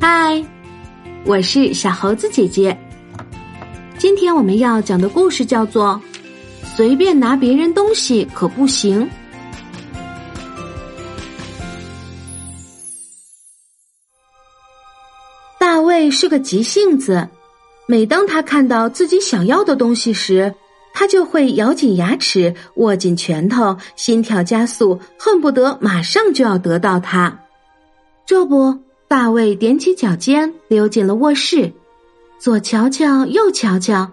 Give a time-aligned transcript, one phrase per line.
[0.00, 0.44] 嗨，
[1.24, 2.76] 我是小猴子姐姐。
[3.98, 6.00] 今天我们要讲的故事叫做
[6.76, 9.02] 《随便拿别人东西可不行》。
[15.58, 17.28] 大卫是个急性子，
[17.86, 20.54] 每当他看到自己想要的东西时，
[20.92, 27.40] 他就会咬紧牙齿，握紧拳头，心跳加速，恨不得马上就要得到它。
[28.26, 31.70] 这不，大卫踮起脚尖溜进了卧室，
[32.38, 34.10] 左瞧瞧，右瞧瞧，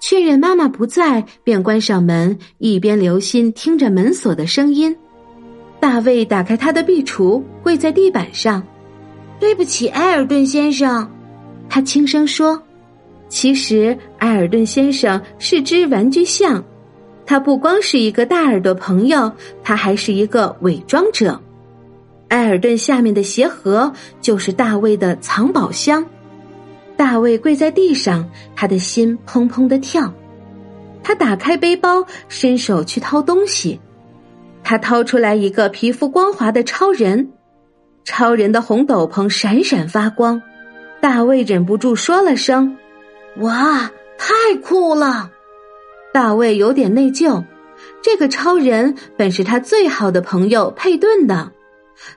[0.00, 4.96] 确认妈妈不在，便关上门，一边留心听着门锁的声音。
[5.78, 8.62] 大卫打开他的壁橱，跪在地板上。
[9.38, 11.10] 对不起，埃尔顿先生，
[11.68, 12.62] 他轻声说
[13.28, 16.64] ：“其实，埃尔顿先生是只玩具象，
[17.26, 19.30] 他不光是一个大耳朵朋友，
[19.62, 21.38] 他还是一个伪装者。
[22.30, 26.04] 埃尔顿下面的鞋盒就是大卫的藏宝箱。
[26.96, 30.12] 大卫跪在地上，他的心砰砰的跳。
[31.02, 33.80] 他打开背包，伸手去掏东西，
[34.62, 37.30] 他掏出来一个皮肤光滑的超人。”
[38.04, 40.40] 超人的红斗篷闪闪发光，
[41.00, 42.76] 大卫忍不住说了声
[43.38, 45.30] ：“哇，太酷了！”
[46.12, 47.44] 大卫有点内疚，
[48.02, 51.52] 这个超人本是他最好的朋友佩顿的，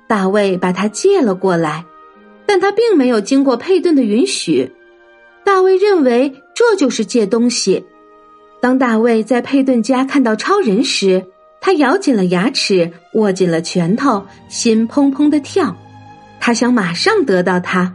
[0.07, 1.85] 大卫把他借了过来，
[2.45, 4.71] 但他并没有经过佩顿的允许。
[5.43, 7.85] 大卫认为这就是借东西。
[8.61, 11.25] 当大卫在佩顿家看到超人时，
[11.59, 15.75] 他咬紧了牙齿，握紧了拳头，心砰砰的跳。
[16.39, 17.93] 他想马上得到它。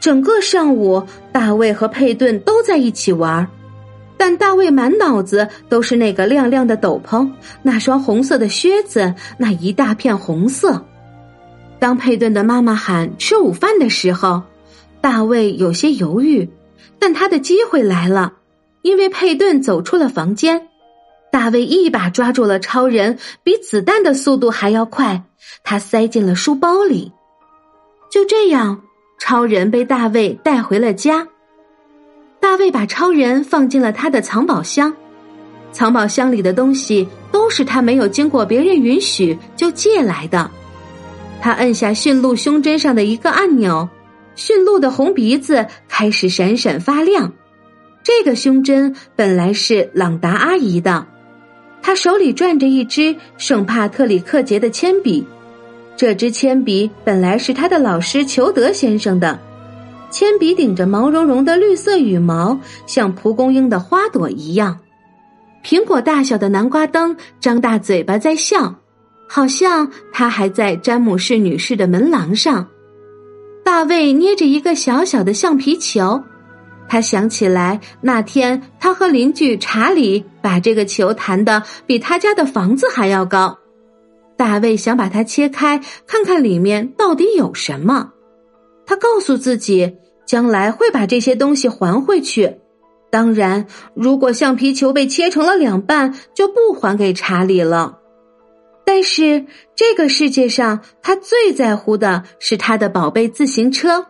[0.00, 3.46] 整个上午，大卫和佩顿都在一起玩，
[4.16, 7.30] 但大卫满脑子都是那个亮亮的斗篷，
[7.62, 10.84] 那双红色的靴子，那一大片红色。
[11.78, 14.42] 当佩顿的妈妈喊吃午饭的时候，
[15.00, 16.48] 大卫有些犹豫，
[16.98, 18.32] 但他的机会来了，
[18.82, 20.68] 因为佩顿走出了房间。
[21.30, 25.24] 大卫一把抓住了超人，比子弹的速度还要快。
[25.62, 27.12] 他塞进了书包里。
[28.10, 28.82] 就这样，
[29.18, 31.28] 超人被大卫带回了家。
[32.40, 34.94] 大卫把超人放进了他的藏宝箱。
[35.70, 40.50] 藏宝箱里的东西都是他没有经过别人允许就借来的。
[41.40, 43.88] 他按下驯鹿胸针上的一个按钮，
[44.34, 47.32] 驯鹿的红鼻子开始闪闪发亮。
[48.02, 51.06] 这个胸针本来是朗达阿姨的。
[51.80, 55.26] 他手里攥着一支圣帕特里克节的铅笔，
[55.96, 59.38] 这支铅笔本来是他的老师裘德先生的。
[60.10, 64.80] 铅笔顶着毛茸茸的绿色羽毛，像蒲公英的花朵一样。
[65.62, 68.74] 苹果大小的南瓜灯张大嘴巴在笑，
[69.28, 72.68] 好像他还在詹姆士女士的门廊上。
[73.64, 76.24] 大卫捏着一个小小的橡皮球。
[76.88, 83.58] 他想起来那天，他和邻居查理把这个球弹得比他家的房子还要高。
[84.38, 88.12] 大卫想把它切开，看看里面到底有什么。
[88.86, 92.56] 他告诉自己，将来会把这些东西还回去。
[93.10, 97.98] 当然，如果橡皮球被切成了两半，就不还给查理了。
[98.90, 99.44] 但是，
[99.76, 104.06] 这个世界上，他最在乎的是他的宝贝自行车。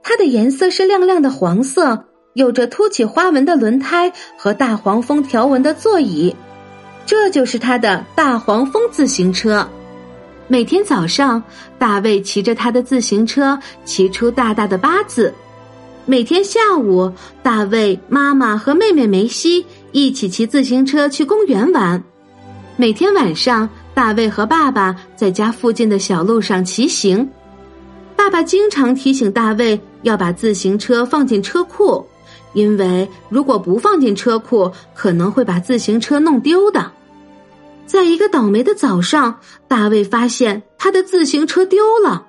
[0.00, 6.32] 它的颜色是亮亮的黄色，有着凸起花纹的轮胎和大黄蜂条纹的座椅，
[7.04, 9.68] 这就是他的大黄蜂自行车。
[10.46, 11.42] 每天早上，
[11.76, 15.32] 大卫骑着他的自行车骑出大大的八字；
[16.04, 17.10] 每天下午，
[17.42, 22.00] 大卫妈妈和妹妹梅西一起骑自行车去公园玩；
[22.76, 27.26] 每天晚上，大卫和爸爸在家附近的小路上骑行。
[28.14, 32.06] 爸爸经常提醒大卫要把自行车放进车库，
[32.52, 36.92] 因为如果不放进车库，可能会把自行车弄丢的。
[37.86, 42.26] 在一个倒霉的早上，大卫发现他的自行车丢了，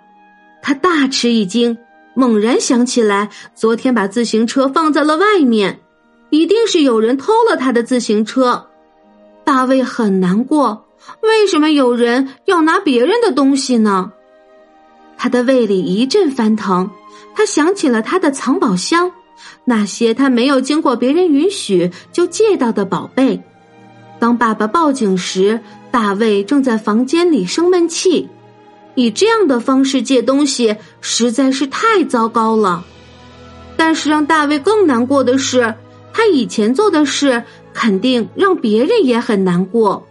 [0.62, 1.78] 他大吃一惊，
[2.14, 5.81] 猛然想起来昨天把自行车放在了外面，
[6.30, 8.68] 一定是有人偷了他的自行车。
[9.44, 10.87] 大卫很难过，
[11.21, 14.12] 为什么有人要拿别人的东西呢？
[15.18, 16.92] 他的胃里一阵翻腾，
[17.36, 19.12] 他想起了他的藏宝箱，
[19.65, 23.42] 那些他没有经过别人允许就借到的宝贝。
[24.19, 25.59] 当爸爸报警时，
[25.92, 28.30] 大卫正在房间里生闷气。
[28.95, 32.83] 以这样的方式借东西实在是太糟糕了。
[33.75, 35.75] 但是让大卫更难过的是，
[36.12, 37.44] 他以前做的事
[37.74, 40.06] 肯定让别人也很难过。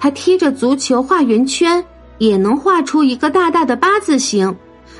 [0.00, 1.84] 他踢着足球画圆圈。
[2.18, 4.56] 也能画出一个大大的八字形，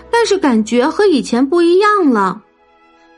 [0.09, 2.43] 但是感觉和以前不一样了。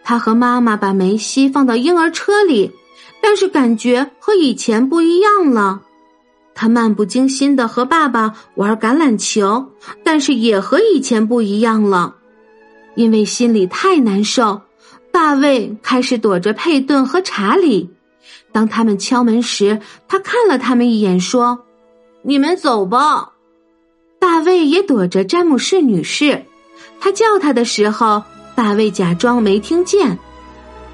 [0.02, 2.72] 他和妈妈把梅西放到婴儿车里，
[3.20, 5.82] 但是感觉和以前不一样了。
[6.54, 9.72] 他漫不经心的和爸爸玩橄榄球，
[10.02, 12.16] 但是也和以前不一样了。
[12.94, 14.62] 因为心里太难受，
[15.12, 17.90] 大卫开始躲着佩顿和查理。
[18.50, 21.66] 当他们敲门时，他看了他们一眼，说
[22.22, 23.32] ：“你们走吧。”
[24.20, 26.44] 大卫也躲着詹姆士女士。
[27.00, 28.22] 他叫他的时候，
[28.54, 30.18] 大卫假装没听见。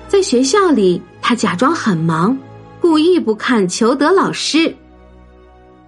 [0.06, 2.38] 在学校里，他假装很忙，
[2.80, 4.76] 故意不看裘德老师。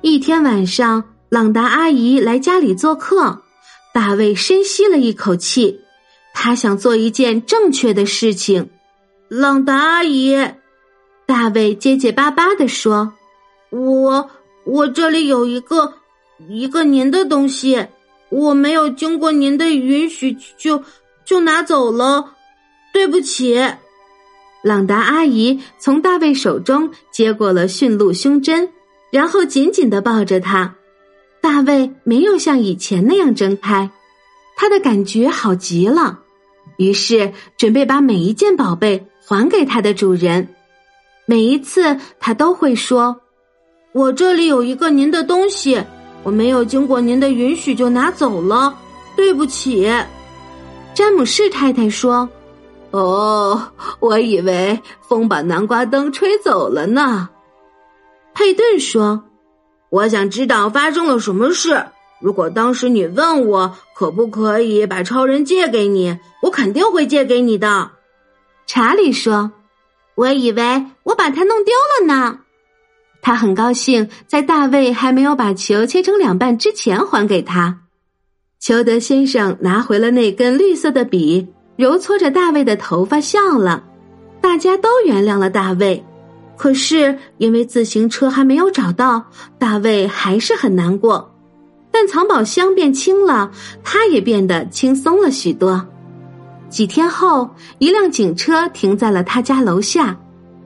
[0.00, 3.43] 一天晚上，朗达阿姨来家里做客，
[3.94, 5.81] 大卫深吸了一口气，
[6.35, 8.70] 他想做一件正确的事情。
[9.29, 10.37] 朗达阿姨，
[11.26, 13.12] 大卫结结巴巴的说
[13.70, 14.31] ：“我
[14.68, 15.94] 我这里有一个
[16.48, 17.86] 一个您的东西，
[18.28, 20.84] 我没有经过您的允许就
[21.24, 22.34] 就拿走了，
[22.92, 23.58] 对不起。”
[24.62, 28.70] 朗达阿姨从大卫手中接过了驯鹿胸针。
[29.10, 30.74] 然后紧紧的抱着他，
[31.40, 33.90] 大卫没有像以前那样睁开，
[34.54, 36.20] 他的感觉好极了，
[36.76, 40.48] 于是准备把每一件宝贝还给他的主人。
[41.24, 43.22] 每一次他都会说
[43.93, 45.82] ：“我这里有一个您的东西，
[46.23, 48.76] 我没有经过您的允许就拿走了，
[49.17, 49.90] 对不起。”
[50.94, 52.29] 詹姆士太太说
[52.90, 53.70] ：“哦，
[54.00, 57.29] 我以为风把南瓜灯吹走了呢。”
[58.35, 59.25] 佩顿说
[59.90, 61.87] ：“我想知道发生了什么事。
[62.20, 67.93] 如果当时你问我可不可以把超人借给你，我肯定会借给你的。”
[68.67, 69.52] 查理说
[70.14, 72.40] ：“我以为我把它弄丢了呢。”
[73.28, 77.80] 他很高兴在大卫还没有把球切成两半之前还给他。
[78.58, 81.46] 裘德先生拿回了那根绿色的笔，
[81.76, 83.84] 揉搓着大卫的头发笑了。
[84.40, 86.02] 大家都原谅了大卫。
[86.56, 89.26] 可是，因为自行车还没有找到，
[89.58, 91.30] 大卫还是很难过。
[91.90, 93.50] 但藏宝箱变轻了，
[93.84, 95.86] 他也变得轻松了许多。
[96.70, 100.19] 几天后，一辆警车停在了他家楼下，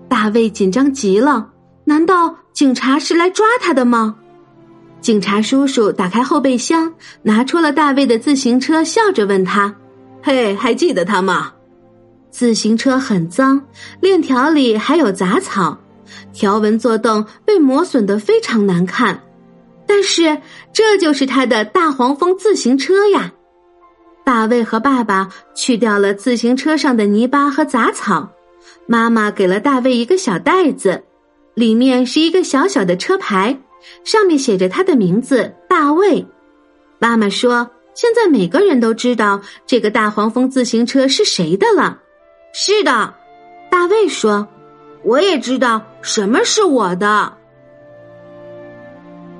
[0.09, 1.49] 大卫紧张极了。
[1.85, 4.16] 难道警察是来抓他的吗？
[5.00, 9.75] 警察叔叔打开后备箱，拿出了大卫的自行车，笑着问他
[10.22, 11.52] ：“嘿，还记得他吗？”
[12.31, 13.62] 自行车很脏，
[14.00, 15.78] 链条里还有杂草。
[16.32, 19.22] 条纹坐凳被磨损的非常难看，
[19.87, 20.40] 但是
[20.72, 23.32] 这就是他的大黄蜂自行车呀！
[24.25, 28.31] 大卫和爸爸去掉了自行车上的泥巴和杂草，
[28.87, 31.02] 妈妈给了大卫一个小袋子，
[31.54, 33.58] 里面是一个小小的车牌，
[34.04, 36.26] 上面写着他的名字大卫。
[36.99, 41.99] 妈妈说：“现在每个人都知道这个大黄蜂自行车是谁的了。”
[42.54, 43.14] 是的，
[43.70, 44.49] 大卫说。
[45.04, 47.32] 我也知道什么是我的，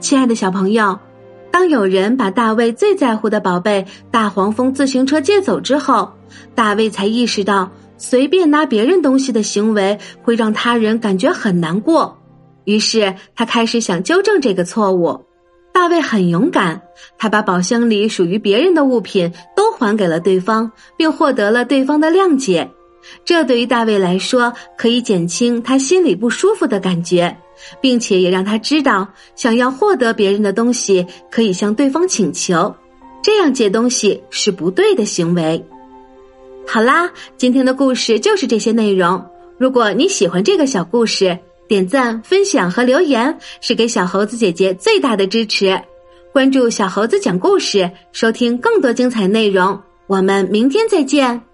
[0.01, 0.99] 亲爱的小朋友。
[1.53, 6.15] 当有人把大卫最在乎的宝贝大黄蜂自行车借走之后，
[6.57, 7.71] 大卫才意识到
[8.03, 12.19] 随便拿别人东西的行为会让他人感觉很难过。
[12.65, 15.25] 于是他开始想纠正这个错误。
[15.73, 16.83] 大卫很勇敢，
[17.17, 22.69] 他把宝箱里属于别人的物品都还给了对方，并获得了对方的谅解。
[23.25, 27.37] 这对于大卫来说，可以减轻他心里不舒服的感觉，
[27.81, 32.75] 并且也让他知道，想要获得别人的东西，可以向对方请求，
[33.23, 35.65] 这样借东西是不对的行为。
[36.67, 39.23] 好啦，今天的故事就是这些内容。
[39.59, 41.39] 如果你喜欢这个小故事，
[41.69, 45.79] 点赞、分享和留言是给小猴子姐姐最大的支持。
[46.33, 49.79] 关注小猴子讲故事，收听更多精彩内容。
[50.07, 51.52] 我们明天再见。